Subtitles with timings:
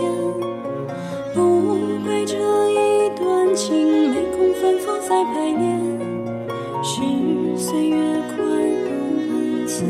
[0.00, 0.08] 再成仙。
[1.34, 1.38] 不
[2.04, 2.36] 怪这
[2.70, 2.74] 一
[3.16, 5.60] 段情没空反复再排练，
[6.82, 7.02] 是
[7.56, 7.96] 岁月
[8.34, 8.38] 宽
[8.86, 8.90] 容
[9.28, 9.84] 恩赐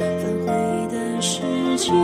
[0.00, 0.46] 反悔
[0.90, 1.42] 的时
[1.76, 1.94] 间。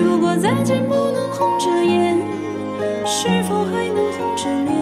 [0.00, 2.16] 如果再见不能红着眼，
[3.04, 4.74] 是否还能红着脸？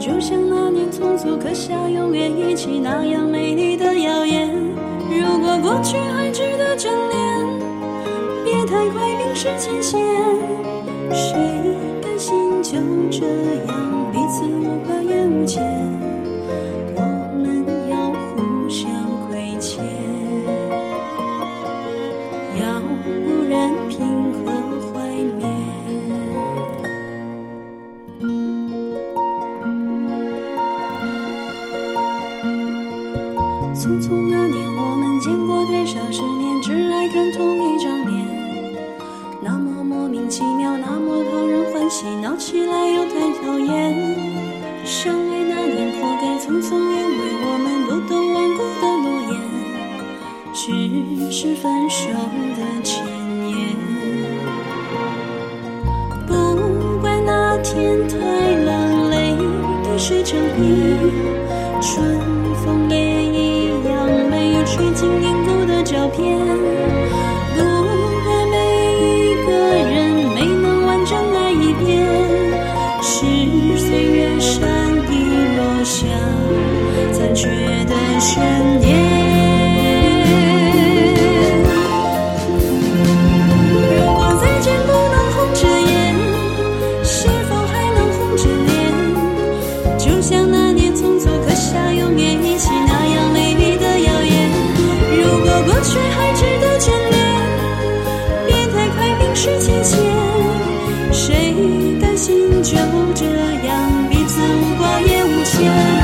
[0.00, 4.50] 就像那年匆促刻下永远一起那样美丽的谣言。
[5.10, 7.14] 如果过去还值得眷恋，
[8.44, 10.00] 别太快冰释前嫌。
[11.12, 11.34] 谁
[12.02, 12.72] 甘心就
[13.10, 13.26] 这
[13.66, 15.62] 样彼此无挂也无牵？
[16.96, 17.00] 我
[17.36, 17.96] 们要
[18.30, 18.90] 互相
[19.28, 19.84] 亏欠，
[22.60, 22.62] 要
[23.04, 23.98] 不然凭
[24.32, 24.38] 何
[33.84, 38.26] 匆匆那年，我们见过太少世面，只爱看同一张脸。
[39.42, 43.94] 那么莫名其妙，那么讨人欢喜，闹起来又太讨厌。
[44.86, 49.36] 相爱那年，活该匆匆，因为我们不懂顽固的诺言，
[50.54, 52.08] 只是分手
[52.56, 53.04] 的前
[53.50, 53.76] 言。
[56.26, 56.32] 不
[57.02, 58.16] 怪那天太
[58.64, 59.36] 冷，泪
[59.82, 61.12] 滴水成冰，
[61.82, 62.18] 春
[62.64, 62.96] 风也
[63.26, 63.53] 已
[64.74, 66.36] 吹进凝固的照片？
[67.54, 67.60] 不
[68.24, 68.54] 怪每
[68.98, 69.48] 一个
[69.88, 69.94] 人
[70.34, 71.84] 没能完整爱一遍
[73.00, 73.14] 是
[73.78, 74.58] 岁月善
[75.12, 75.12] 意
[75.56, 76.08] 落下
[77.12, 77.48] 残缺
[77.84, 78.73] 的悬
[99.44, 100.00] 世情险，
[101.12, 101.54] 谁
[102.00, 102.74] 甘心就
[103.14, 103.26] 这
[103.66, 106.03] 样彼此无挂也无牵？